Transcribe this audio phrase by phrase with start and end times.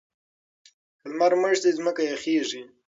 [0.99, 2.61] که لمر مړ شي ځمکه یخیږي.